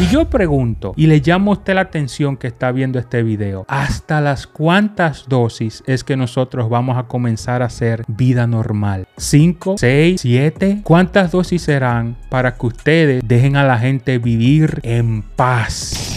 Y 0.00 0.06
yo 0.06 0.26
pregunto, 0.26 0.92
y 0.94 1.08
le 1.08 1.18
llamo 1.18 1.50
a 1.50 1.54
usted 1.54 1.74
la 1.74 1.80
atención 1.80 2.36
que 2.36 2.46
está 2.46 2.70
viendo 2.70 3.00
este 3.00 3.24
video, 3.24 3.64
¿hasta 3.66 4.20
las 4.20 4.46
cuántas 4.46 5.28
dosis 5.28 5.82
es 5.88 6.04
que 6.04 6.16
nosotros 6.16 6.68
vamos 6.68 6.96
a 6.96 7.08
comenzar 7.08 7.62
a 7.62 7.64
hacer 7.64 8.04
vida 8.06 8.46
normal? 8.46 9.08
¿Cinco? 9.16 9.74
¿Seis? 9.76 10.20
¿Siete? 10.20 10.82
¿Cuántas 10.84 11.32
dosis 11.32 11.62
serán 11.62 12.16
para 12.28 12.54
que 12.54 12.66
ustedes 12.66 13.22
dejen 13.26 13.56
a 13.56 13.64
la 13.64 13.76
gente 13.76 14.18
vivir 14.18 14.78
en 14.84 15.22
paz? 15.22 16.14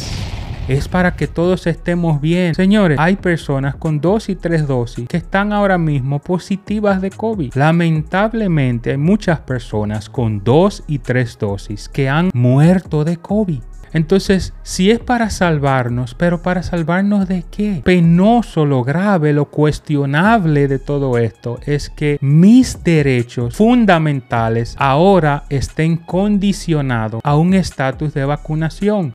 es 0.68 0.88
para 0.88 1.16
que 1.16 1.28
todos 1.28 1.68
estemos 1.68 2.22
bien. 2.22 2.56
Señores, 2.56 2.98
hay 3.00 3.18
personas 3.18 3.76
con 3.76 4.00
dos 4.00 4.30
y 4.30 4.36
tres 4.36 4.68
dosis 4.68 5.08
que 5.08 5.18
están 5.18 5.52
ahora 5.52 5.78
mismo 5.78 6.20
positivas 6.20 7.02
de 7.02 7.10
COVID. 7.10 7.54
Lamentablemente 7.56 8.92
hay 8.92 8.98
muchas 8.98 9.40
personas 9.40 10.10
con 10.10 10.44
dos 10.44 10.84
y 10.88 11.00
tres 11.00 11.38
dosis 11.38 11.90
que 11.90 12.08
han 12.08 12.30
muerto 12.34 13.04
de 13.04 13.18
COVID. 13.18 13.62
Entonces, 13.94 14.54
si 14.64 14.90
es 14.90 15.00
para 15.00 15.30
salvarnos, 15.30 16.16
pero 16.16 16.42
para 16.42 16.64
salvarnos 16.64 17.28
de 17.28 17.44
qué? 17.52 17.82
Penoso, 17.84 18.66
lo 18.66 18.84
grave, 18.84 19.34
lo 19.34 19.46
cuestionable 19.46 20.70
de 20.70 20.80
todo 20.80 21.18
esto 21.18 21.60
es 21.66 21.90
que 21.90 22.18
mis 22.22 22.84
derechos 22.84 23.56
fundamentales 23.56 24.76
ahora 24.80 25.44
estén 25.50 25.98
condicionados 25.98 27.20
a 27.24 27.36
un 27.36 27.54
estatus 27.54 28.14
de 28.14 28.24
vacunación. 28.24 29.14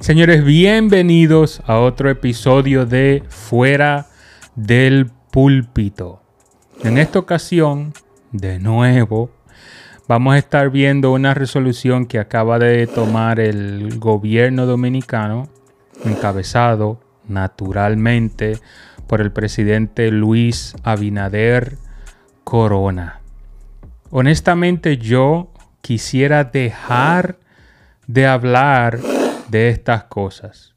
Señores, 0.00 0.44
bienvenidos 0.44 1.62
a 1.66 1.78
otro 1.78 2.10
episodio 2.10 2.84
de 2.84 3.22
Fuera 3.28 4.08
del 4.56 5.10
Púlpito. 5.30 6.29
En 6.82 6.96
esta 6.96 7.18
ocasión, 7.18 7.92
de 8.32 8.58
nuevo, 8.58 9.30
vamos 10.08 10.34
a 10.34 10.38
estar 10.38 10.70
viendo 10.70 11.12
una 11.12 11.34
resolución 11.34 12.06
que 12.06 12.18
acaba 12.18 12.58
de 12.58 12.86
tomar 12.86 13.38
el 13.38 13.98
gobierno 13.98 14.64
dominicano, 14.64 15.50
encabezado 16.06 16.98
naturalmente 17.28 18.58
por 19.06 19.20
el 19.20 19.30
presidente 19.30 20.10
Luis 20.10 20.74
Abinader 20.82 21.76
Corona. 22.44 23.20
Honestamente 24.10 24.96
yo 24.96 25.52
quisiera 25.82 26.44
dejar 26.44 27.36
de 28.06 28.26
hablar 28.26 29.00
de 29.48 29.68
estas 29.68 30.04
cosas. 30.04 30.74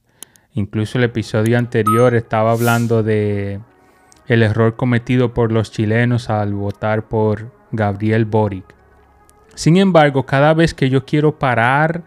Incluso 0.53 0.97
el 0.97 1.05
episodio 1.05 1.57
anterior 1.57 2.13
estaba 2.13 2.51
hablando 2.51 3.03
de 3.03 3.61
el 4.33 4.43
error 4.43 4.75
cometido 4.75 5.33
por 5.33 5.51
los 5.51 5.71
chilenos 5.71 6.29
al 6.29 6.53
votar 6.53 7.03
por 7.03 7.51
Gabriel 7.71 8.25
Boric. 8.25 8.65
Sin 9.55 9.77
embargo, 9.77 10.25
cada 10.25 10.53
vez 10.53 10.73
que 10.73 10.89
yo 10.89 11.05
quiero 11.05 11.37
parar 11.37 12.03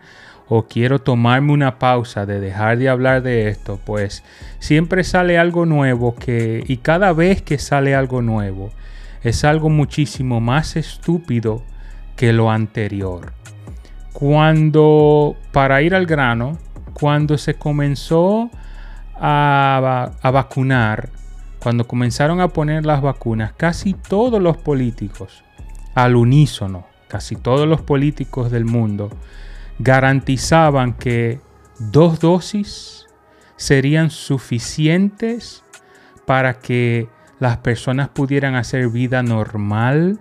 o 0.48 0.66
quiero 0.66 1.00
tomarme 1.00 1.52
una 1.52 1.78
pausa 1.78 2.26
de 2.26 2.40
dejar 2.40 2.78
de 2.78 2.88
hablar 2.88 3.22
de 3.22 3.48
esto, 3.48 3.80
pues 3.84 4.22
siempre 4.58 5.04
sale 5.04 5.38
algo 5.38 5.66
nuevo 5.66 6.14
que 6.14 6.64
y 6.66 6.78
cada 6.78 7.12
vez 7.12 7.42
que 7.42 7.58
sale 7.58 7.94
algo 7.94 8.22
nuevo 8.22 8.70
es 9.22 9.44
algo 9.44 9.70
muchísimo 9.70 10.40
más 10.40 10.76
estúpido 10.76 11.62
que 12.16 12.32
lo 12.32 12.50
anterior. 12.50 13.32
Cuando, 14.12 15.36
para 15.52 15.82
ir 15.82 15.94
al 15.94 16.06
grano, 16.06 16.58
cuando 16.94 17.36
se 17.36 17.54
comenzó 17.54 18.50
a, 19.14 20.12
vacunar, 20.22 21.10
cuando 21.66 21.88
comenzaron 21.88 22.40
a 22.40 22.46
poner 22.46 22.86
las 22.86 23.02
vacunas, 23.02 23.52
casi 23.56 23.92
todos 23.92 24.40
los 24.40 24.56
políticos, 24.56 25.42
al 25.96 26.14
unísono, 26.14 26.86
casi 27.08 27.34
todos 27.34 27.66
los 27.66 27.82
políticos 27.82 28.52
del 28.52 28.64
mundo, 28.64 29.10
garantizaban 29.80 30.92
que 30.92 31.40
dos 31.80 32.20
dosis 32.20 33.08
serían 33.56 34.10
suficientes 34.10 35.64
para 36.24 36.60
que 36.60 37.08
las 37.40 37.56
personas 37.56 38.10
pudieran 38.10 38.54
hacer 38.54 38.88
vida 38.88 39.24
normal 39.24 40.20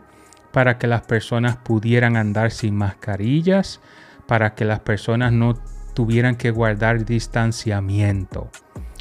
para 0.52 0.80
que 0.80 0.88
las 0.88 1.04
personas 1.04 1.58
pudieran 1.58 2.18
andar 2.18 2.50
sin 2.50 2.76
mascarillas, 2.76 3.82
para 4.26 4.56
que 4.56 4.66
las 4.66 4.80
personas 4.80 5.32
no 5.32 5.54
tuvieran 5.94 6.38
que 6.38 6.50
guardar 6.50 7.06
distanciamiento. 7.06 8.50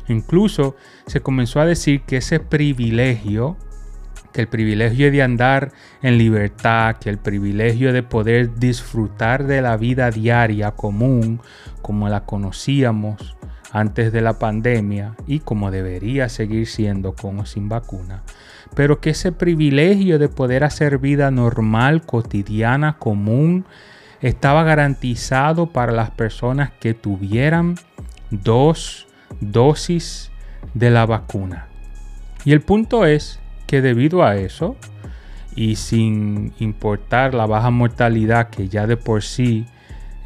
Incluso 0.09 0.77
se 1.07 1.21
comenzó 1.21 1.61
a 1.61 1.67
decir 1.67 2.03
que 2.03 2.19
ese 2.19 2.41
privilegio, 2.41 3.57
que 4.33 4.43
el 4.43 4.49
privilegio 4.49 5.11
de 5.11 5.23
andar 5.23 5.73
en 6.03 6.19
libertad, 6.19 6.97
que 6.97 7.11
el 7.11 7.19
privilegio 7.19 7.93
de 7.93 8.03
poder 8.03 8.55
disfrutar 8.57 9.47
de 9.47 9.63
la 9.63 9.77
vida 9.77 10.11
diaria 10.11 10.73
común 10.73 11.41
como 11.83 12.09
la 12.09 12.25
conocíamos 12.25 13.37
antes 13.75 14.13
de 14.13 14.21
la 14.21 14.39
pandemia 14.39 15.17
y 15.27 15.41
como 15.41 15.71
debería 15.73 16.29
seguir 16.29 16.69
siendo 16.69 17.15
con 17.15 17.41
o 17.41 17.47
sin 17.47 17.69
vacuna, 17.69 18.23
pero 18.77 19.01
que 19.01 19.11
ese 19.11 19.33
privilegio 19.33 20.21
de 20.21 20.29
poder 20.29 20.63
hacer 20.63 20.99
vida 20.99 21.33
normal, 21.33 22.03
cotidiana, 22.03 22.99
común, 22.99 23.65
estaba 24.21 24.63
garantizado 24.63 25.67
para 25.67 25.93
las 25.93 26.11
personas 26.11 26.71
que 26.81 26.95
tuvieran 26.95 27.75
dos 28.31 29.07
dosis 29.53 30.31
de 30.75 30.91
la 30.91 31.07
vacuna. 31.07 31.69
Y 32.45 32.53
el 32.53 32.61
punto 32.61 33.07
es 33.07 33.41
que 33.67 33.81
debido 33.81 34.23
a 34.23 34.37
eso, 34.37 34.77
y 35.57 35.77
sin 35.77 36.53
importar 36.59 37.35
la 37.35 37.47
baja 37.47 37.71
mortalidad 37.71 38.51
que 38.51 38.69
ya 38.69 38.87
de 38.87 38.97
por 38.97 39.23
sí 39.23 39.67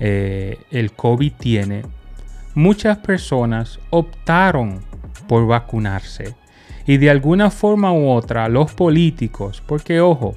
eh, 0.00 0.58
el 0.70 0.92
COVID 0.92 1.32
tiene, 1.32 1.82
muchas 2.54 2.98
personas 2.98 3.78
optaron 3.90 4.80
por 5.26 5.46
vacunarse 5.46 6.34
y 6.86 6.96
de 6.96 7.10
alguna 7.10 7.50
forma 7.50 7.92
u 7.92 8.08
otra, 8.08 8.48
los 8.48 8.72
políticos, 8.72 9.62
porque 9.66 10.00
ojo, 10.00 10.36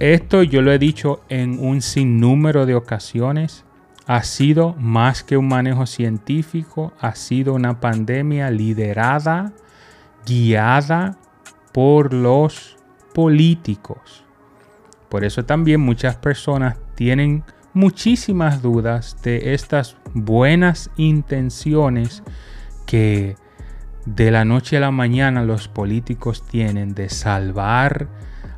esto 0.00 0.42
yo 0.42 0.62
lo 0.62 0.72
he 0.72 0.80
dicho 0.80 1.20
en 1.28 1.64
un 1.64 1.80
sinnúmero 1.80 2.66
de 2.66 2.74
ocasiones, 2.74 3.64
ha 4.06 4.22
sido 4.22 4.74
más 4.78 5.22
que 5.22 5.36
un 5.36 5.48
manejo 5.48 5.86
científico, 5.86 6.92
ha 7.00 7.14
sido 7.14 7.54
una 7.54 7.80
pandemia 7.80 8.50
liderada, 8.50 9.52
guiada 10.26 11.16
por 11.72 12.12
los 12.12 12.76
políticos. 13.14 14.24
Por 15.08 15.24
eso 15.24 15.44
también 15.44 15.80
muchas 15.80 16.16
personas 16.16 16.76
tienen 16.94 17.44
muchísimas 17.72 18.62
dudas 18.62 19.16
de 19.22 19.54
estas 19.54 19.96
buenas 20.12 20.90
intenciones 20.96 22.22
que 22.86 23.36
de 24.06 24.30
la 24.30 24.44
noche 24.44 24.76
a 24.76 24.80
la 24.80 24.90
mañana 24.90 25.44
los 25.44 25.68
políticos 25.68 26.46
tienen 26.46 26.94
de 26.94 27.08
salvar 27.08 28.08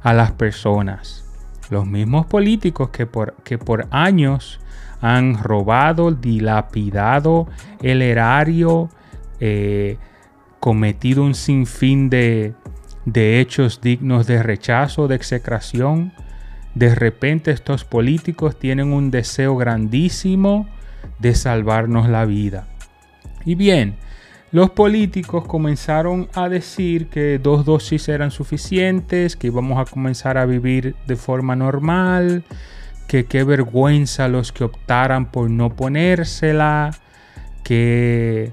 a 0.03 0.13
las 0.13 0.33
personas. 0.33 1.25
Los 1.71 1.87
mismos 1.87 2.27
políticos 2.27 2.91
que 2.91 3.07
por, 3.07 3.35
que 3.45 3.59
por 3.59 3.87
años 3.91 4.61
han 5.01 5.43
robado, 5.43 6.11
dilapidado 6.11 7.49
el 7.83 8.03
erario, 8.03 8.91
eh, 9.41 9.99
cometido 10.61 11.23
un 11.23 11.35
sinfín 11.35 12.11
de, 12.11 12.55
de 13.05 13.41
hechos 13.41 13.81
dignos 13.81 14.27
de 14.27 14.43
rechazo, 14.43 15.09
de 15.09 15.17
execración. 15.17 16.13
De 16.75 16.95
repente 16.95 17.51
estos 17.51 17.85
políticos 17.85 18.59
tienen 18.59 18.93
un 18.93 19.11
deseo 19.11 19.57
grandísimo 19.57 20.69
de 21.19 21.35
salvarnos 21.35 22.09
la 22.09 22.25
vida. 22.25 22.67
Y 23.45 23.55
bien, 23.55 23.97
los 24.53 24.71
políticos 24.71 25.45
comenzaron 25.47 26.29
a 26.35 26.49
decir 26.49 27.09
que 27.09 27.39
dos 27.39 27.65
dosis 27.65 28.09
eran 28.09 28.31
suficientes, 28.31 29.37
que 29.37 29.49
íbamos 29.49 29.79
a 29.79 29.91
comenzar 29.91 30.39
a 30.39 30.47
vivir 30.47 30.95
de 31.07 31.17
forma 31.17 31.57
normal, 31.57 32.45
que 33.07 33.27
qué 33.27 33.45
vergüenza 33.45 34.29
los 34.29 34.53
que 34.53 34.65
optaran 34.65 35.31
por 35.31 35.51
no 35.51 35.75
ponérsela, 35.75 36.91
que 37.63 38.53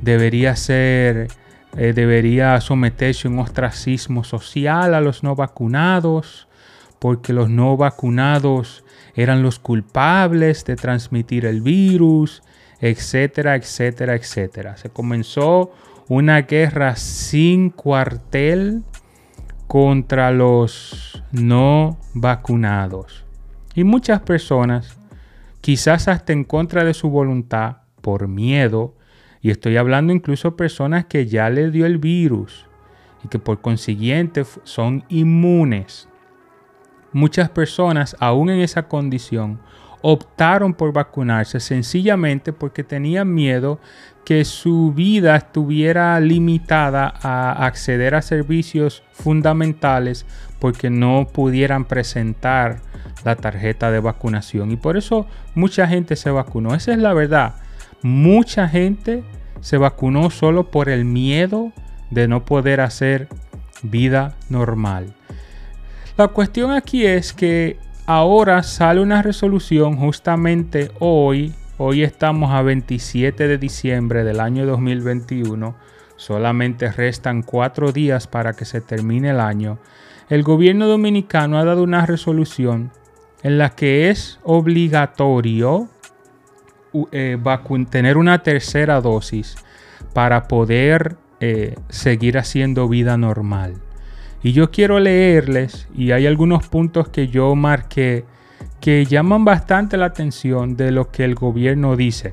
debería 0.00 0.56
ser, 0.56 1.28
eh, 1.76 1.92
debería 1.92 2.60
someterse 2.60 3.28
un 3.28 3.38
ostracismo 3.38 4.24
social 4.24 4.94
a 4.94 5.00
los 5.00 5.22
no 5.22 5.34
vacunados, 5.34 6.48
porque 6.98 7.32
los 7.32 7.48
no 7.48 7.76
vacunados 7.76 8.84
eran 9.14 9.42
los 9.42 9.58
culpables 9.58 10.64
de 10.64 10.76
transmitir 10.76 11.46
el 11.46 11.62
virus 11.62 12.42
etcétera, 12.80 13.56
etcétera, 13.56 14.14
etcétera. 14.14 14.76
Se 14.76 14.90
comenzó 14.90 15.72
una 16.08 16.42
guerra 16.42 16.96
sin 16.96 17.70
cuartel 17.70 18.82
contra 19.66 20.30
los 20.32 21.22
no 21.30 21.98
vacunados. 22.14 23.24
Y 23.74 23.84
muchas 23.84 24.20
personas, 24.22 24.98
quizás 25.60 26.08
hasta 26.08 26.32
en 26.32 26.44
contra 26.44 26.84
de 26.84 26.94
su 26.94 27.08
voluntad, 27.08 27.78
por 28.00 28.26
miedo, 28.28 28.94
y 29.42 29.50
estoy 29.50 29.76
hablando 29.76 30.12
incluso 30.12 30.56
personas 30.56 31.06
que 31.06 31.26
ya 31.26 31.48
le 31.50 31.70
dio 31.70 31.86
el 31.86 31.98
virus 31.98 32.66
y 33.24 33.28
que 33.28 33.38
por 33.38 33.60
consiguiente 33.60 34.44
son 34.64 35.04
inmunes. 35.08 36.08
Muchas 37.12 37.48
personas, 37.50 38.16
aún 38.20 38.50
en 38.50 38.60
esa 38.60 38.88
condición, 38.88 39.60
optaron 40.02 40.74
por 40.74 40.92
vacunarse 40.92 41.60
sencillamente 41.60 42.52
porque 42.52 42.84
tenían 42.84 43.32
miedo 43.32 43.80
que 44.24 44.44
su 44.44 44.92
vida 44.92 45.36
estuviera 45.36 46.18
limitada 46.20 47.12
a 47.22 47.66
acceder 47.66 48.14
a 48.14 48.22
servicios 48.22 49.02
fundamentales 49.12 50.26
porque 50.58 50.88
no 50.90 51.26
pudieran 51.32 51.84
presentar 51.84 52.80
la 53.24 53.36
tarjeta 53.36 53.90
de 53.90 54.00
vacunación. 54.00 54.70
Y 54.70 54.76
por 54.76 54.96
eso 54.96 55.26
mucha 55.54 55.86
gente 55.86 56.16
se 56.16 56.30
vacunó. 56.30 56.74
Esa 56.74 56.92
es 56.92 56.98
la 56.98 57.12
verdad. 57.14 57.54
Mucha 58.02 58.68
gente 58.68 59.22
se 59.60 59.76
vacunó 59.76 60.30
solo 60.30 60.70
por 60.70 60.88
el 60.88 61.04
miedo 61.04 61.72
de 62.10 62.28
no 62.28 62.44
poder 62.44 62.80
hacer 62.80 63.28
vida 63.82 64.34
normal. 64.48 65.14
La 66.16 66.28
cuestión 66.28 66.70
aquí 66.70 67.06
es 67.06 67.32
que 67.32 67.78
ahora 68.06 68.62
sale 68.62 69.00
una 69.00 69.22
resolución 69.22 69.96
justamente 69.96 70.90
hoy. 70.98 71.54
Hoy 71.78 72.02
estamos 72.02 72.52
a 72.52 72.62
27 72.62 73.48
de 73.48 73.58
diciembre 73.58 74.24
del 74.24 74.40
año 74.40 74.66
2021. 74.66 75.74
Solamente 76.16 76.92
restan 76.92 77.42
cuatro 77.42 77.92
días 77.92 78.26
para 78.26 78.52
que 78.52 78.66
se 78.66 78.82
termine 78.82 79.30
el 79.30 79.40
año. 79.40 79.78
El 80.28 80.42
gobierno 80.42 80.86
dominicano 80.86 81.58
ha 81.58 81.64
dado 81.64 81.82
una 81.82 82.04
resolución 82.04 82.92
en 83.42 83.58
la 83.58 83.70
que 83.70 84.10
es 84.10 84.38
obligatorio 84.42 85.88
eh, 87.12 87.38
tener 87.88 88.16
una 88.16 88.42
tercera 88.42 89.00
dosis 89.00 89.56
para 90.12 90.48
poder 90.48 91.16
eh, 91.40 91.76
seguir 91.88 92.38
haciendo 92.38 92.88
vida 92.88 93.16
normal. 93.16 93.74
Y 94.42 94.52
yo 94.52 94.70
quiero 94.70 94.98
leerles, 94.98 95.88
y 95.94 96.12
hay 96.12 96.26
algunos 96.26 96.66
puntos 96.68 97.08
que 97.08 97.28
yo 97.28 97.54
marqué 97.54 98.24
que 98.80 99.04
llaman 99.04 99.44
bastante 99.44 99.96
la 99.96 100.06
atención 100.06 100.76
de 100.76 100.90
lo 100.90 101.10
que 101.10 101.24
el 101.24 101.34
gobierno 101.34 101.96
dice. 101.96 102.32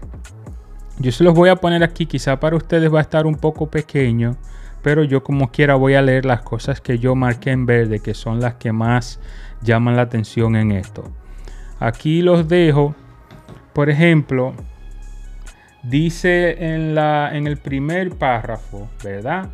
Yo 0.99 1.11
se 1.11 1.23
los 1.23 1.33
voy 1.33 1.49
a 1.49 1.57
poner 1.57 1.83
aquí, 1.83 2.05
quizá 2.05 2.39
para 2.39 2.55
ustedes 2.55 2.91
va 2.91 2.99
a 2.99 3.01
estar 3.01 3.27
un 3.27 3.35
poco 3.35 3.69
pequeño, 3.69 4.37
pero 4.81 5.03
yo 5.03 5.23
como 5.23 5.51
quiera 5.51 5.75
voy 5.75 5.95
a 5.95 6.01
leer 6.01 6.25
las 6.25 6.41
cosas 6.41 6.81
que 6.81 6.99
yo 6.99 7.15
marqué 7.15 7.51
en 7.51 7.65
verde, 7.65 7.99
que 7.99 8.13
son 8.13 8.39
las 8.39 8.55
que 8.55 8.71
más 8.71 9.19
llaman 9.61 9.95
la 9.95 10.03
atención 10.03 10.55
en 10.55 10.71
esto. 10.71 11.11
Aquí 11.79 12.21
los 12.21 12.47
dejo. 12.47 12.95
Por 13.73 13.89
ejemplo, 13.89 14.53
dice 15.83 16.73
en, 16.73 16.95
la, 16.95 17.29
en 17.33 17.47
el 17.47 17.57
primer 17.57 18.15
párrafo, 18.15 18.89
¿verdad? 19.03 19.49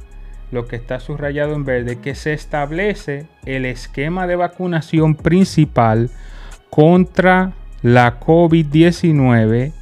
Lo 0.52 0.66
que 0.66 0.76
está 0.76 1.00
subrayado 1.00 1.56
en 1.56 1.66
verde, 1.66 2.00
que 2.00 2.16
se 2.16 2.34
establece 2.34 3.28
el 3.46 3.66
esquema 3.66 4.28
de 4.28 4.36
vacunación 4.36 5.16
principal 5.16 6.10
contra 6.70 7.54
la 7.82 8.20
COVID-19 8.20 9.74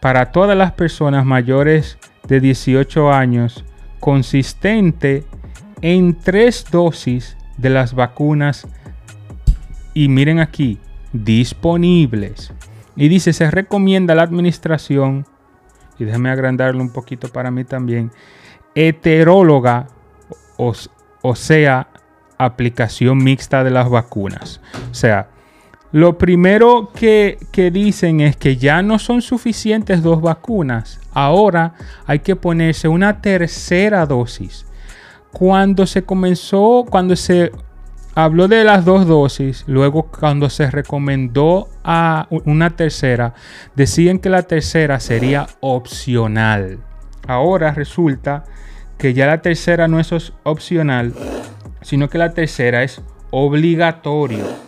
para 0.00 0.32
todas 0.32 0.56
las 0.56 0.72
personas 0.72 1.24
mayores 1.24 1.98
de 2.26 2.40
18 2.40 3.12
años 3.12 3.64
consistente 4.00 5.24
en 5.80 6.18
tres 6.18 6.66
dosis 6.70 7.36
de 7.56 7.70
las 7.70 7.94
vacunas 7.94 8.66
y 9.94 10.08
miren 10.08 10.40
aquí 10.40 10.78
disponibles. 11.12 12.52
Y 12.96 13.08
dice, 13.08 13.32
se 13.32 13.50
recomienda 13.50 14.14
la 14.14 14.22
administración, 14.22 15.26
y 15.98 16.04
déjame 16.04 16.30
agrandarlo 16.30 16.82
un 16.82 16.92
poquito 16.92 17.28
para 17.28 17.50
mí 17.50 17.64
también, 17.64 18.10
heteróloga, 18.74 19.86
o, 20.56 20.72
o 21.22 21.34
sea, 21.36 21.88
aplicación 22.38 23.18
mixta 23.18 23.64
de 23.64 23.70
las 23.70 23.88
vacunas. 23.88 24.60
O 24.90 24.94
sea, 24.94 25.28
lo 25.90 26.18
primero 26.18 26.90
que, 26.94 27.38
que, 27.50 27.70
dicen 27.70 28.20
es 28.20 28.36
que 28.36 28.56
ya 28.56 28.82
no 28.82 28.98
son 28.98 29.22
suficientes 29.22 30.02
dos 30.02 30.20
vacunas. 30.20 31.00
Ahora 31.12 31.74
hay 32.06 32.18
que 32.18 32.36
ponerse 32.36 32.88
una 32.88 33.22
tercera 33.22 34.04
dosis. 34.04 34.66
Cuando 35.32 35.86
se 35.86 36.02
comenzó, 36.02 36.84
cuando 36.88 37.16
se 37.16 37.52
habló 38.14 38.48
de 38.48 38.64
las 38.64 38.84
dos 38.84 39.06
dosis, 39.06 39.64
luego 39.66 40.10
cuando 40.10 40.50
se 40.50 40.70
recomendó 40.70 41.68
a 41.84 42.26
una 42.30 42.70
tercera, 42.70 43.34
decían 43.76 44.18
que 44.18 44.28
la 44.28 44.42
tercera 44.42 45.00
sería 45.00 45.46
opcional. 45.60 46.80
Ahora 47.26 47.72
resulta 47.72 48.44
que 48.98 49.14
ya 49.14 49.26
la 49.26 49.40
tercera 49.40 49.86
no 49.86 50.00
es 50.00 50.32
opcional, 50.42 51.14
sino 51.80 52.10
que 52.10 52.18
la 52.18 52.34
tercera 52.34 52.82
es 52.82 53.00
obligatorio. 53.30 54.67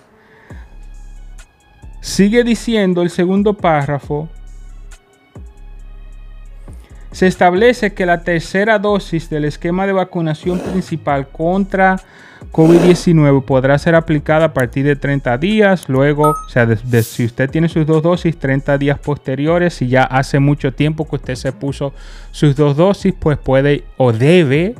Sigue 2.01 2.45
diciendo 2.45 3.03
el 3.03 3.11
segundo 3.11 3.55
párrafo. 3.55 4.29
Se 7.13 7.27
establece 7.27 7.93
que 7.93 8.07
la 8.07 8.23
tercera 8.23 8.79
dosis 8.79 9.29
del 9.29 9.45
esquema 9.45 9.87
de 9.87 9.93
vacunación 9.93 10.61
principal 10.61 11.29
contra 11.29 11.97
COVID-19 12.53 13.45
podrá 13.45 13.79
ser 13.79 13.95
aplicada 13.95 14.47
a 14.47 14.55
partir 14.55 14.85
de 14.85 14.97
30 14.97 15.39
días, 15.39 15.89
luego, 15.89 16.31
o 16.31 16.49
sea, 16.49 16.67
si 17.03 17.25
usted 17.25 17.51
tiene 17.51 17.69
sus 17.69 17.87
dos 17.87 18.03
dosis, 18.03 18.39
30 18.39 18.79
días 18.79 18.99
posteriores, 18.99 19.75
si 19.75 19.89
ya 19.89 20.05
hace 20.05 20.39
mucho 20.39 20.73
tiempo 20.73 21.09
que 21.09 21.17
usted 21.17 21.35
se 21.35 21.53
puso 21.53 21.93
sus 22.31 22.57
dos 22.57 22.77
dosis, 22.77 23.13
pues 23.19 23.39
puede 23.39 23.85
o 23.97 24.13
debe, 24.13 24.75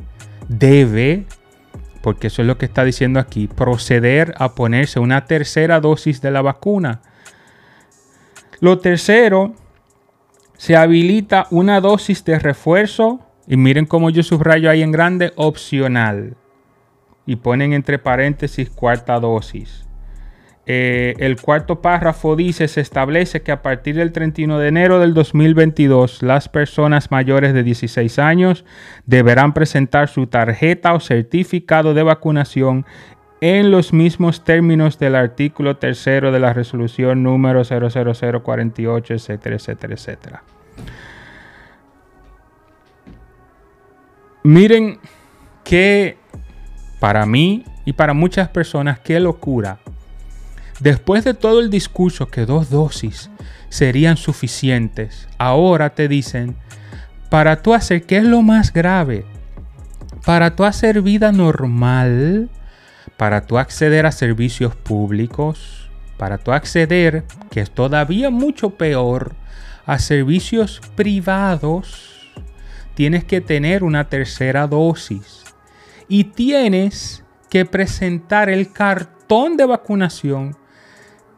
debe, 0.47 1.25
porque 2.01 2.27
eso 2.27 2.41
es 2.41 2.47
lo 2.47 2.57
que 2.57 2.65
está 2.65 2.83
diciendo 2.83 3.19
aquí, 3.19 3.47
proceder 3.47 4.33
a 4.37 4.55
ponerse 4.55 4.99
una 4.99 5.25
tercera 5.25 5.79
dosis 5.79 6.21
de 6.21 6.31
la 6.31 6.41
vacuna. 6.41 7.01
Lo 8.61 8.79
tercero, 8.79 9.53
se 10.55 10.77
habilita 10.77 11.47
una 11.51 11.81
dosis 11.81 12.23
de 12.23 12.39
refuerzo, 12.39 13.19
y 13.47 13.57
miren 13.57 13.85
cómo 13.85 14.09
yo 14.09 14.23
subrayo 14.23 14.69
ahí 14.69 14.81
en 14.81 14.91
grande, 14.91 15.33
opcional 15.35 16.37
y 17.25 17.37
ponen 17.37 17.73
entre 17.73 17.99
paréntesis 17.99 18.69
cuarta 18.69 19.19
dosis. 19.19 19.87
Eh, 20.67 21.15
el 21.17 21.41
cuarto 21.41 21.81
párrafo 21.81 22.35
dice, 22.35 22.67
se 22.67 22.81
establece 22.81 23.41
que 23.41 23.51
a 23.51 23.61
partir 23.61 23.95
del 23.95 24.11
31 24.11 24.59
de 24.59 24.67
enero 24.67 24.99
del 24.99 25.13
2022 25.13 26.21
las 26.21 26.49
personas 26.49 27.09
mayores 27.09 27.53
de 27.53 27.63
16 27.63 28.19
años 28.19 28.63
deberán 29.05 29.53
presentar 29.53 30.07
su 30.07 30.27
tarjeta 30.27 30.93
o 30.93 30.99
certificado 30.99 31.93
de 31.93 32.03
vacunación 32.03 32.85
en 33.41 33.71
los 33.71 33.91
mismos 33.91 34.43
términos 34.43 34.99
del 34.99 35.15
artículo 35.15 35.77
tercero 35.77 36.31
de 36.31 36.39
la 36.39 36.53
resolución 36.53 37.23
número 37.23 37.63
00048, 37.63 39.13
etcétera, 39.15 39.55
etcétera, 39.55 39.93
etcétera. 39.95 40.43
Miren 44.43 44.99
que 45.63 46.17
para 46.99 47.25
mí 47.25 47.65
y 47.83 47.93
para 47.93 48.13
muchas 48.13 48.49
personas, 48.49 48.99
qué 48.99 49.19
locura. 49.19 49.79
Después 50.79 51.23
de 51.23 51.33
todo 51.33 51.59
el 51.59 51.71
discurso 51.71 52.27
que 52.27 52.45
dos 52.45 52.69
dosis 52.69 53.31
serían 53.69 54.17
suficientes, 54.17 55.27
ahora 55.39 55.91
te 55.91 56.07
dicen, 56.07 56.55
para 57.29 57.63
tú 57.63 57.73
hacer, 57.73 58.03
¿qué 58.03 58.17
es 58.17 58.23
lo 58.23 58.43
más 58.43 58.71
grave? 58.71 59.25
Para 60.25 60.55
tú 60.55 60.63
hacer 60.63 61.01
vida 61.01 61.31
normal, 61.31 62.49
para 63.21 63.45
tú 63.45 63.59
acceder 63.59 64.07
a 64.07 64.11
servicios 64.11 64.75
públicos, 64.75 65.91
para 66.17 66.39
tú 66.39 66.51
acceder, 66.51 67.23
que 67.51 67.61
es 67.61 67.69
todavía 67.69 68.31
mucho 68.31 68.71
peor, 68.71 69.35
a 69.85 69.99
servicios 69.99 70.81
privados, 70.95 72.31
tienes 72.95 73.23
que 73.23 73.39
tener 73.39 73.83
una 73.83 74.09
tercera 74.09 74.65
dosis 74.65 75.43
y 76.07 76.23
tienes 76.23 77.23
que 77.47 77.63
presentar 77.63 78.49
el 78.49 78.73
cartón 78.73 79.55
de 79.55 79.67
vacunación 79.67 80.57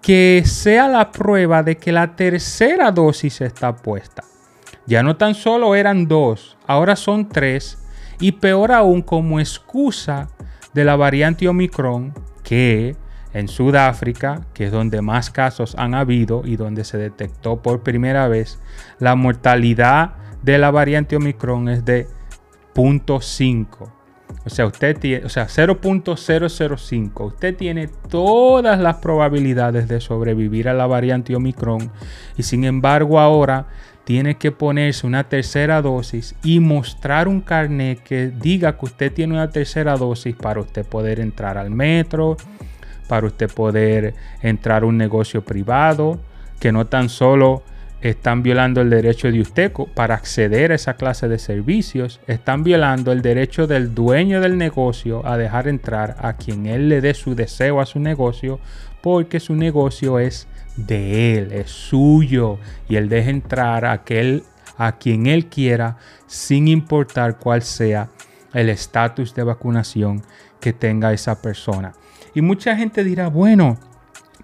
que 0.02 0.44
sea 0.46 0.88
la 0.88 1.12
prueba 1.12 1.64
de 1.64 1.76
que 1.76 1.92
la 1.92 2.16
tercera 2.16 2.94
dosis 2.94 3.42
está 3.42 3.76
puesta. 3.76 4.24
Ya 4.86 5.04
no 5.04 5.18
tan 5.18 5.36
solo 5.36 5.76
eran 5.76 6.08
dos, 6.08 6.56
ahora 6.66 6.96
son 6.96 7.28
tres. 7.28 7.78
Y 8.22 8.32
peor 8.32 8.72
aún 8.72 9.02
como 9.02 9.42
excusa 9.42 10.30
de 10.74 10.86
la 10.86 10.96
variante 10.96 11.48
Omicron 11.48 12.14
que 12.44 12.96
en 13.34 13.48
Sudáfrica, 13.48 14.42
que 14.54 14.66
es 14.66 14.72
donde 14.72 15.02
más 15.02 15.32
casos 15.32 15.76
han 15.78 15.96
habido 15.96 16.44
y 16.46 16.56
donde 16.56 16.84
se 16.84 16.98
detectó 16.98 17.62
por 17.62 17.82
primera 17.82 18.28
vez, 18.28 18.60
la 19.00 19.16
mortalidad 19.16 20.14
de 20.44 20.58
la 20.58 20.72
variante 20.72 21.16
Omicron 21.16 21.70
es 21.70 21.84
de 21.86 22.08
0.5 22.76 23.66
O 24.46 24.50
sea, 24.50 24.66
usted 24.66 24.98
tiene, 24.98 25.26
o 25.26 25.30
sea, 25.30 25.48
0.005. 25.48 27.26
Usted 27.26 27.56
tiene 27.56 27.88
todas 28.10 28.80
las 28.80 28.98
probabilidades 28.98 29.88
de 29.88 30.02
sobrevivir 30.02 30.70
a 30.70 30.74
la 30.74 30.86
variante 30.86 31.36
Omicron 31.36 31.92
y 32.38 32.44
sin 32.44 32.66
embargo 32.66 33.20
ahora 33.20 33.68
tiene 34.04 34.36
que 34.36 34.52
ponerse 34.52 35.08
una 35.08 35.24
tercera 35.24 35.82
dosis 35.82 36.36
y 36.44 36.60
mostrar 36.60 37.28
un 37.28 37.42
carnet 37.42 38.02
que 38.04 38.28
diga 38.30 38.78
que 38.78 38.86
usted 38.86 39.12
tiene 39.12 39.34
una 39.34 39.50
tercera 39.50 39.96
dosis 39.96 40.36
para 40.36 40.60
usted 40.60 40.86
poder 40.86 41.20
entrar 41.20 41.58
al 41.58 41.70
metro, 41.72 42.38
para 43.08 43.28
usted 43.28 43.50
poder 43.50 44.14
entrar 44.42 44.84
a 44.84 44.86
un 44.86 44.98
negocio 44.98 45.44
privado, 45.44 46.20
que 46.60 46.72
no 46.72 46.88
tan 46.88 47.10
solo 47.10 47.64
están 48.02 48.44
violando 48.44 48.82
el 48.82 48.90
derecho 48.90 49.32
de 49.32 49.40
usted 49.40 49.72
para 49.94 50.16
acceder 50.16 50.74
a 50.74 50.76
esa 50.76 50.96
clase 50.96 51.30
de 51.30 51.40
servicios, 51.40 52.20
están 52.28 52.64
violando 52.64 53.14
el 53.14 53.22
derecho 53.22 53.66
del 53.66 53.96
dueño 53.96 54.42
del 54.42 54.58
negocio 54.58 55.26
a 55.26 55.38
dejar 55.38 55.70
entrar 55.70 56.18
a 56.20 56.34
quien 56.34 56.66
él 56.66 56.90
le 56.90 57.00
dé 57.00 57.14
su 57.14 57.34
deseo 57.34 57.80
a 57.80 57.86
su 57.86 58.00
negocio, 58.00 58.60
porque 59.02 59.40
su 59.40 59.56
negocio 59.56 60.20
es 60.20 60.48
de 60.76 61.38
él, 61.38 61.52
es 61.52 61.70
suyo, 61.70 62.60
y 62.88 62.96
él 62.96 63.10
deja 63.10 63.30
entrar 63.30 63.86
a, 63.86 63.92
aquel, 63.92 64.44
a 64.78 64.94
quien 64.94 65.28
él 65.28 65.48
quiera, 65.48 65.98
sin 66.28 66.68
importar 66.68 67.38
cuál 67.38 67.62
sea 67.62 68.10
el 68.54 68.70
estatus 68.70 69.34
de 69.34 69.44
vacunación 69.44 70.24
que 70.60 70.74
tenga 70.74 71.14
esa 71.14 71.42
persona. 71.42 71.94
Y 72.34 72.42
mucha 72.42 72.76
gente 72.76 73.04
dirá, 73.04 73.28
bueno, 73.28 73.78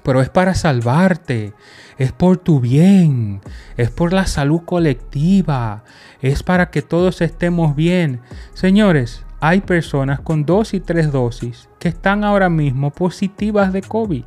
pero 0.03 0.21
es 0.21 0.29
para 0.29 0.53
salvarte, 0.53 1.53
es 1.97 2.11
por 2.11 2.37
tu 2.37 2.59
bien, 2.59 3.41
es 3.77 3.89
por 3.89 4.13
la 4.13 4.25
salud 4.25 4.61
colectiva, 4.65 5.83
es 6.21 6.43
para 6.43 6.69
que 6.69 6.81
todos 6.81 7.21
estemos 7.21 7.75
bien. 7.75 8.21
Señores, 8.53 9.23
hay 9.39 9.61
personas 9.61 10.19
con 10.19 10.45
dos 10.45 10.73
y 10.73 10.79
tres 10.79 11.11
dosis 11.11 11.69
que 11.79 11.89
están 11.89 12.23
ahora 12.23 12.49
mismo 12.49 12.91
positivas 12.91 13.73
de 13.73 13.81
COVID. 13.81 14.23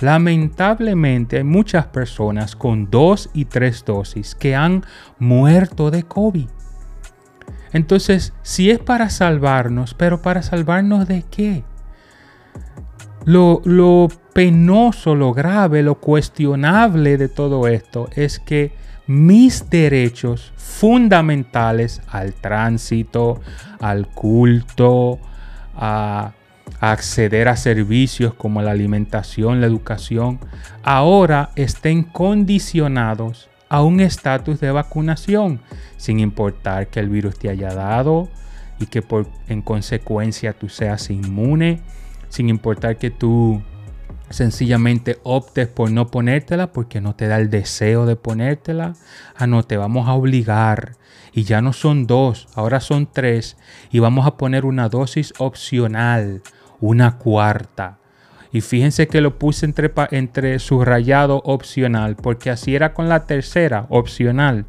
Lamentablemente 0.00 1.38
hay 1.38 1.44
muchas 1.44 1.86
personas 1.86 2.56
con 2.56 2.90
dos 2.90 3.30
y 3.32 3.44
tres 3.46 3.84
dosis 3.84 4.34
que 4.34 4.54
han 4.54 4.84
muerto 5.18 5.90
de 5.90 6.02
COVID. 6.02 6.48
Entonces, 7.72 8.32
si 8.42 8.70
es 8.70 8.78
para 8.78 9.10
salvarnos, 9.10 9.94
pero 9.94 10.22
para 10.22 10.42
salvarnos 10.42 11.08
de 11.08 11.24
qué? 11.30 11.64
Lo, 13.24 13.62
lo 13.64 14.08
penoso, 14.32 15.14
lo 15.14 15.32
grave, 15.32 15.82
lo 15.82 15.96
cuestionable 15.96 17.16
de 17.16 17.28
todo 17.28 17.66
esto 17.66 18.08
es 18.14 18.38
que 18.38 18.72
mis 19.06 19.68
derechos 19.70 20.52
fundamentales 20.56 22.00
al 22.08 22.32
tránsito, 22.34 23.40
al 23.80 24.08
culto, 24.08 25.18
a, 25.76 26.32
acceder 26.92 27.48
a 27.48 27.56
servicios 27.56 28.34
como 28.34 28.62
la 28.62 28.72
alimentación, 28.72 29.60
la 29.60 29.66
educación, 29.66 30.40
ahora 30.82 31.50
estén 31.56 32.02
condicionados 32.02 33.48
a 33.68 33.82
un 33.82 34.00
estatus 34.00 34.60
de 34.60 34.70
vacunación, 34.70 35.60
sin 35.96 36.20
importar 36.20 36.88
que 36.88 37.00
el 37.00 37.08
virus 37.08 37.38
te 37.38 37.48
haya 37.48 37.74
dado 37.74 38.28
y 38.78 38.86
que 38.86 39.02
por, 39.02 39.26
en 39.48 39.62
consecuencia 39.62 40.52
tú 40.52 40.68
seas 40.68 41.10
inmune, 41.10 41.80
sin 42.28 42.48
importar 42.48 42.96
que 42.96 43.10
tú 43.10 43.62
sencillamente 44.30 45.18
optes 45.22 45.68
por 45.68 45.90
no 45.90 46.08
ponértela 46.08 46.72
porque 46.72 47.00
no 47.00 47.14
te 47.14 47.28
da 47.28 47.38
el 47.38 47.50
deseo 47.50 48.06
de 48.06 48.16
ponértela. 48.16 48.94
Ah, 49.36 49.46
no, 49.46 49.62
te 49.62 49.76
vamos 49.76 50.08
a 50.08 50.14
obligar. 50.14 50.96
Y 51.32 51.44
ya 51.44 51.60
no 51.60 51.72
son 51.72 52.06
dos, 52.06 52.48
ahora 52.54 52.80
son 52.80 53.08
tres. 53.10 53.56
Y 53.90 53.98
vamos 53.98 54.26
a 54.26 54.36
poner 54.36 54.64
una 54.64 54.88
dosis 54.88 55.34
opcional, 55.38 56.42
una 56.84 57.16
cuarta. 57.16 57.96
Y 58.52 58.60
fíjense 58.60 59.08
que 59.08 59.22
lo 59.22 59.38
puse 59.38 59.64
entre, 59.64 59.90
entre 60.10 60.58
subrayado 60.58 61.40
opcional, 61.44 62.14
porque 62.14 62.50
así 62.50 62.74
era 62.74 62.92
con 62.92 63.08
la 63.08 63.24
tercera, 63.24 63.86
opcional. 63.88 64.66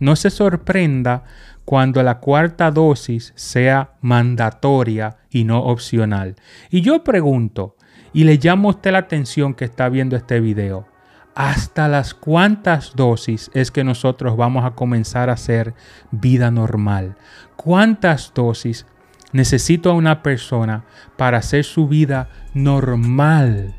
No 0.00 0.16
se 0.16 0.30
sorprenda 0.30 1.22
cuando 1.64 2.02
la 2.02 2.18
cuarta 2.18 2.72
dosis 2.72 3.32
sea 3.36 3.92
mandatoria 4.00 5.18
y 5.30 5.44
no 5.44 5.60
opcional. 5.60 6.34
Y 6.68 6.80
yo 6.80 7.04
pregunto, 7.04 7.76
y 8.12 8.24
le 8.24 8.38
llamo 8.42 8.68
a 8.68 8.72
usted 8.72 8.90
la 8.90 8.98
atención 8.98 9.54
que 9.54 9.64
está 9.64 9.88
viendo 9.88 10.16
este 10.16 10.40
video. 10.40 10.88
¿Hasta 11.36 11.86
las 11.86 12.12
cuántas 12.12 12.96
dosis 12.96 13.50
es 13.54 13.70
que 13.70 13.84
nosotros 13.84 14.36
vamos 14.36 14.64
a 14.64 14.72
comenzar 14.72 15.30
a 15.30 15.34
hacer 15.34 15.74
vida 16.10 16.50
normal? 16.50 17.16
¿Cuántas 17.54 18.34
dosis 18.34 18.84
necesito 19.32 19.90
a 19.90 19.94
una 19.94 20.22
persona 20.22 20.84
para 21.16 21.38
hacer 21.38 21.64
su 21.64 21.88
vida 21.88 22.28
normal? 22.54 23.74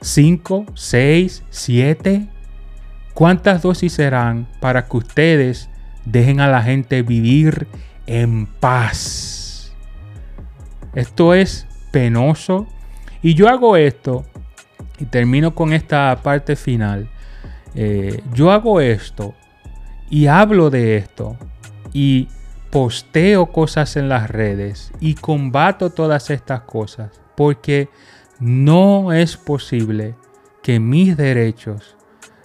¿Cinco? 0.00 0.66
¿Seis? 0.74 1.44
¿Siete? 1.50 2.28
¿Cuántas 3.14 3.62
dosis 3.62 3.92
serán 3.92 4.48
para 4.60 4.86
que 4.86 4.96
ustedes 4.96 5.68
dejen 6.04 6.40
a 6.40 6.48
la 6.48 6.62
gente 6.62 7.02
vivir 7.02 7.68
en 8.06 8.46
paz? 8.46 9.74
Esto 10.94 11.34
es 11.34 11.66
penoso 11.90 12.66
y 13.22 13.34
yo 13.34 13.48
hago 13.48 13.76
esto, 13.76 14.24
y 14.98 15.04
termino 15.06 15.54
con 15.54 15.72
esta 15.72 16.18
parte 16.22 16.56
final. 16.56 17.08
Eh, 17.74 18.22
yo 18.34 18.50
hago 18.50 18.80
esto 18.80 19.34
y 20.10 20.26
hablo 20.26 20.68
de 20.68 20.96
esto 20.96 21.36
y 21.92 22.28
posteo 22.72 23.52
cosas 23.52 23.96
en 23.96 24.08
las 24.08 24.30
redes 24.30 24.92
y 24.98 25.14
combato 25.14 25.90
todas 25.90 26.30
estas 26.30 26.62
cosas 26.62 27.20
porque 27.36 27.90
no 28.40 29.12
es 29.12 29.36
posible 29.36 30.14
que 30.62 30.80
mis 30.80 31.18
derechos 31.18 31.96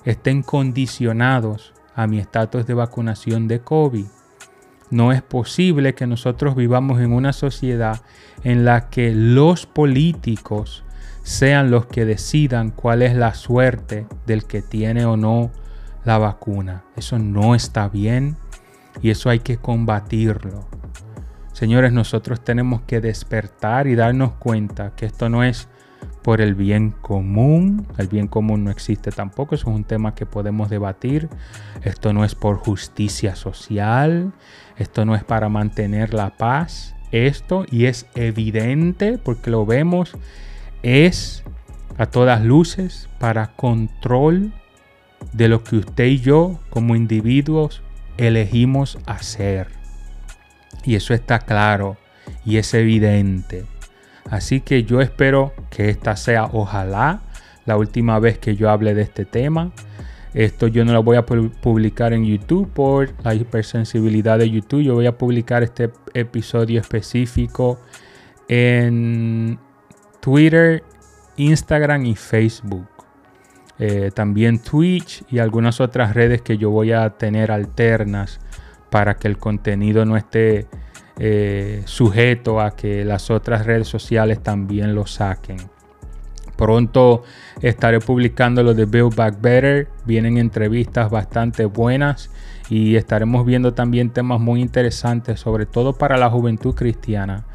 estén 0.04 0.44
condicionados 0.44 1.74
a 1.96 2.08
mi 2.08 2.20
estatus 2.20 2.68
de 2.68 2.74
vacunación 2.74 3.48
de 3.48 3.62
COVID. 3.62 4.06
No 4.90 5.14
es 5.14 5.22
posible 5.22 5.96
que 5.96 6.08
nosotros 6.08 6.58
vivamos 6.58 7.00
en 7.00 7.14
una 7.14 7.32
sociedad 7.32 8.02
en 8.44 8.66
la 8.66 8.90
que 8.90 9.14
los 9.16 9.66
políticos 9.66 10.84
sean 11.24 11.72
los 11.72 11.86
que 11.86 12.04
decidan 12.04 12.72
cuál 12.72 13.02
es 13.02 13.16
la 13.16 13.34
suerte 13.34 14.06
del 14.26 14.44
que 14.44 14.62
tiene 14.62 15.06
o 15.06 15.16
no 15.16 15.52
la 16.04 16.18
vacuna. 16.18 16.84
Eso 16.98 17.18
no 17.18 17.56
está 17.56 17.88
bien 17.88 18.36
y 19.02 19.10
eso 19.10 19.30
hay 19.30 19.40
que 19.40 19.58
combatirlo. 19.58 20.68
Señores, 21.54 21.92
nosotros 21.92 22.44
tenemos 22.44 22.82
que 22.82 23.02
despertar 23.02 23.88
y 23.88 23.96
darnos 23.96 24.34
cuenta 24.34 24.94
que 24.96 25.08
esto 25.08 25.28
no 25.28 25.44
es 25.44 25.68
por 26.22 26.42
el 26.42 26.56
bien 26.56 26.92
común. 26.92 27.88
El 27.98 28.08
bien 28.08 28.28
común 28.28 28.66
no 28.66 28.70
existe 28.70 29.12
tampoco, 29.12 29.56
eso 29.56 29.70
es 29.70 29.76
un 29.76 29.84
tema 29.84 30.14
que 30.14 30.26
podemos 30.26 30.70
debatir. 30.70 31.30
Esto 31.84 32.14
no 32.14 32.26
es 32.26 32.36
por 32.36 32.58
justicia 32.58 33.36
social, 33.36 34.34
esto 34.78 35.06
no 35.06 35.16
es 35.16 35.24
para 35.24 35.50
mantener 35.50 36.14
la 36.14 36.32
paz. 36.38 36.96
Esto, 37.12 37.66
y 37.72 37.86
es 37.86 38.06
evidente 38.16 39.18
porque 39.18 39.50
lo 39.50 39.66
vemos, 39.66 40.12
es 40.84 41.44
a 41.98 42.06
todas 42.08 42.44
luces 42.44 43.10
para 43.20 43.56
control 43.56 44.52
de 45.34 45.48
lo 45.48 45.64
que 45.64 45.78
usted 45.78 46.06
y 46.06 46.20
yo 46.20 46.60
como 46.70 46.96
individuos 46.96 47.82
elegimos 48.18 48.98
hacer. 49.06 49.68
Y 50.84 50.96
eso 50.96 51.14
está 51.14 51.40
claro 51.40 51.98
y 52.46 52.58
es 52.58 52.74
evidente. 52.74 53.66
Así 54.30 54.62
que 54.62 54.84
yo 54.84 55.02
espero 55.02 55.54
que 55.70 55.90
esta 55.90 56.16
sea, 56.16 56.46
ojalá, 56.46 57.22
la 57.66 57.78
última 57.78 58.20
vez 58.20 58.40
que 58.40 58.56
yo 58.56 58.70
hable 58.70 58.94
de 58.94 59.04
este 59.04 59.26
tema. 59.26 59.72
Esto 60.34 60.68
yo 60.68 60.86
no 60.86 60.94
lo 60.94 61.04
voy 61.04 61.18
a 61.18 61.26
publicar 61.26 62.14
en 62.14 62.26
YouTube 62.26 62.70
por 62.72 63.12
la 63.24 63.34
hipersensibilidad 63.34 64.38
de 64.38 64.50
YouTube. 64.50 64.84
Yo 64.84 64.94
voy 64.94 65.06
a 65.06 65.18
publicar 65.18 65.64
este 65.64 65.92
episodio 66.14 66.80
específico 66.80 67.80
en 68.48 69.60
Twitter, 70.20 70.84
Instagram 71.38 72.06
y 72.06 72.16
Facebook. 72.16 72.97
Eh, 73.80 74.12
también 74.14 74.60
Twitch 74.60 75.24
y 75.30 75.40
algunas 75.40 75.80
otras 75.80 76.16
redes 76.16 76.42
que 76.42 76.58
yo 76.58 76.72
voy 76.72 76.92
a 76.94 77.10
tener 77.12 77.52
alternas 77.52 78.40
para 78.90 79.16
que 79.16 79.28
el 79.28 79.38
contenido 79.38 80.06
no 80.06 80.18
esté 80.18 80.68
eh, 81.20 81.82
sujeto 81.86 82.60
a 82.60 82.76
que 82.76 83.04
las 83.04 83.30
otras 83.30 83.66
redes 83.66 83.88
sociales 83.88 84.42
también 84.42 84.96
lo 84.96 85.06
saquen. 85.06 85.58
Pronto 86.56 87.24
estaré 87.62 88.00
publicando 88.00 88.64
lo 88.64 88.74
de 88.74 88.86
Build 88.86 89.16
Back 89.16 89.40
Better. 89.40 89.88
Vienen 90.06 90.38
entrevistas 90.38 91.12
bastante 91.12 91.66
buenas 91.66 92.32
y 92.70 92.96
estaremos 92.96 93.46
viendo 93.46 93.74
también 93.76 94.10
temas 94.10 94.40
muy 94.40 94.62
interesantes, 94.62 95.40
sobre 95.40 95.68
todo 95.68 95.94
para 95.94 96.18
la 96.18 96.30
juventud 96.32 96.74
cristiana, 96.74 97.46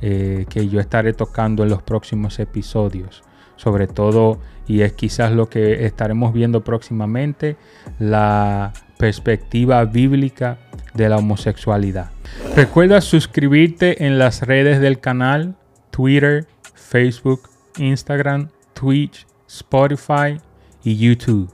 eh, 0.00 0.46
que 0.48 0.68
yo 0.68 0.80
estaré 0.80 1.12
tocando 1.12 1.62
en 1.64 1.68
los 1.68 1.82
próximos 1.82 2.38
episodios. 2.38 3.22
Sobre 3.56 3.86
todo, 3.86 4.40
y 4.66 4.82
es 4.82 4.92
quizás 4.92 5.32
lo 5.32 5.48
que 5.48 5.86
estaremos 5.86 6.32
viendo 6.32 6.62
próximamente, 6.62 7.56
la 7.98 8.72
perspectiva 8.98 9.84
bíblica 9.84 10.58
de 10.94 11.08
la 11.08 11.16
homosexualidad. 11.16 12.10
Recuerda 12.54 13.00
suscribirte 13.00 14.06
en 14.06 14.18
las 14.18 14.42
redes 14.42 14.80
del 14.80 14.98
canal, 14.98 15.56
Twitter, 15.90 16.46
Facebook, 16.74 17.48
Instagram, 17.78 18.48
Twitch, 18.74 19.26
Spotify 19.48 20.38
y 20.82 20.96
YouTube. 20.96 21.50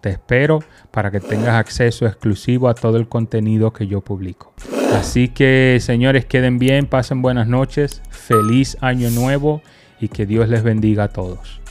Te 0.00 0.10
espero 0.10 0.60
para 0.90 1.10
que 1.10 1.20
tengas 1.20 1.54
acceso 1.54 2.06
exclusivo 2.06 2.68
a 2.68 2.74
todo 2.74 2.96
el 2.96 3.08
contenido 3.08 3.72
que 3.72 3.86
yo 3.86 4.00
publico. 4.00 4.52
Así 4.94 5.28
que 5.28 5.78
señores, 5.80 6.26
queden 6.26 6.58
bien, 6.58 6.86
pasen 6.86 7.22
buenas 7.22 7.46
noches, 7.46 8.02
feliz 8.10 8.76
año 8.80 9.10
nuevo 9.10 9.62
y 10.00 10.08
que 10.08 10.26
Dios 10.26 10.48
les 10.48 10.62
bendiga 10.62 11.04
a 11.04 11.08
todos. 11.08 11.61